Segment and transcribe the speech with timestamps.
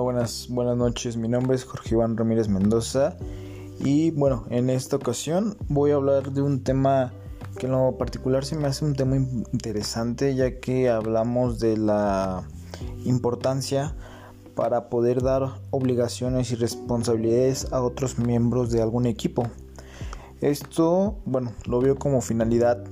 [0.00, 1.16] buenas, buenas noches.
[1.16, 3.16] Mi nombre es Jorge Iván Ramírez Mendoza
[3.80, 7.12] y bueno, en esta ocasión voy a hablar de un tema
[7.58, 12.48] que en lo particular se me hace un tema interesante ya que hablamos de la
[13.04, 13.94] importancia
[14.54, 19.48] para poder dar obligaciones y responsabilidades a otros miembros de algún equipo.
[20.40, 22.82] Esto, bueno, lo veo como finalidad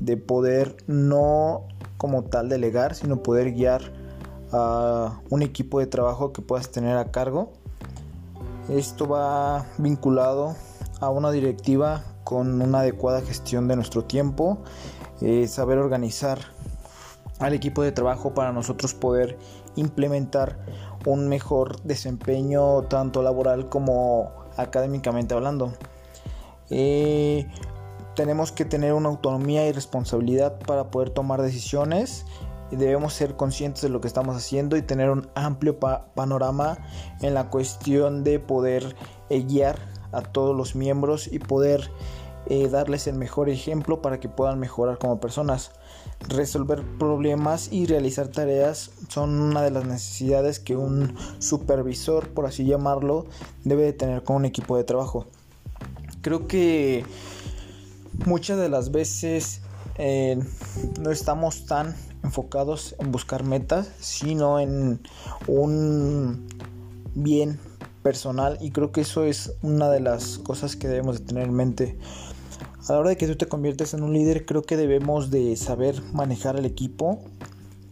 [0.00, 4.01] de poder no como tal delegar, sino poder guiar
[4.52, 7.52] a un equipo de trabajo que puedas tener a cargo.
[8.68, 10.54] Esto va vinculado
[11.00, 14.58] a una directiva con una adecuada gestión de nuestro tiempo,
[15.20, 16.38] eh, saber organizar
[17.40, 19.36] al equipo de trabajo para nosotros poder
[19.74, 20.58] implementar
[21.06, 25.72] un mejor desempeño tanto laboral como académicamente hablando.
[26.70, 27.48] Eh,
[28.14, 32.24] tenemos que tener una autonomía y responsabilidad para poder tomar decisiones
[32.76, 36.78] debemos ser conscientes de lo que estamos haciendo y tener un amplio panorama
[37.20, 38.96] en la cuestión de poder
[39.30, 39.78] eh, guiar
[40.12, 41.90] a todos los miembros y poder
[42.46, 45.72] eh, darles el mejor ejemplo para que puedan mejorar como personas.
[46.28, 52.64] Resolver problemas y realizar tareas son una de las necesidades que un supervisor, por así
[52.64, 53.26] llamarlo,
[53.64, 55.26] debe de tener con un equipo de trabajo.
[56.20, 57.04] Creo que
[58.26, 59.62] muchas de las veces
[59.96, 60.38] eh,
[61.00, 65.00] no estamos tan enfocados en buscar metas, sino en
[65.46, 66.46] un
[67.14, 67.58] bien
[68.02, 71.54] personal y creo que eso es una de las cosas que debemos de tener en
[71.54, 71.98] mente.
[72.88, 75.56] A la hora de que tú te conviertes en un líder, creo que debemos de
[75.56, 77.20] saber manejar el equipo.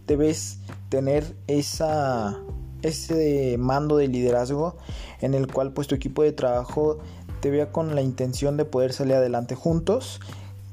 [0.06, 2.40] Debes tener esa
[2.82, 4.78] ese mando de liderazgo
[5.20, 6.98] en el cual pues tu equipo de trabajo
[7.40, 10.20] te vea con la intención de poder salir adelante juntos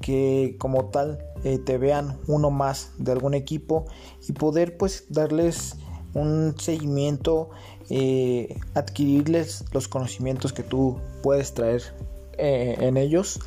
[0.02, 3.86] que como tal eh, te vean uno más de algún equipo
[4.28, 5.76] y poder pues darles
[6.14, 7.50] un seguimiento,
[7.90, 11.84] eh, adquirirles los conocimientos que tú puedes traer
[12.38, 13.40] eh, en ellos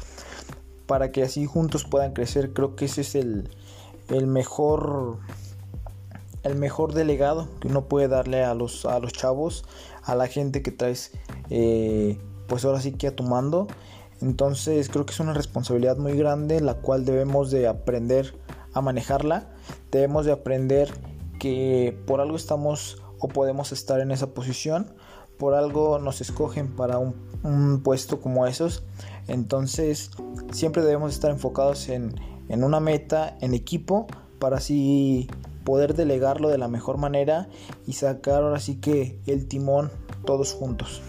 [0.87, 2.53] para que así juntos puedan crecer.
[2.53, 3.49] Creo que ese es el,
[4.09, 5.19] el mejor
[6.43, 9.65] el mejor delegado que uno puede darle a los, a los chavos,
[10.03, 11.13] a la gente que traes,
[12.47, 13.67] pues ahora sí que a tu mando
[14.21, 18.35] entonces creo que es una responsabilidad muy grande la cual debemos de aprender
[18.73, 19.49] a manejarla.
[19.91, 20.93] Debemos de aprender
[21.39, 24.95] que por algo estamos o podemos estar en esa posición.
[25.39, 28.85] Por algo nos escogen para un, puesto como esos.
[29.27, 30.11] Entonces
[30.53, 32.15] siempre debemos estar enfocados en,
[32.49, 34.07] en una meta, en equipo,
[34.39, 35.29] para así
[35.65, 37.49] poder delegarlo de la mejor manera
[37.87, 39.91] y sacar ahora sí que el timón
[40.27, 41.01] todos juntos.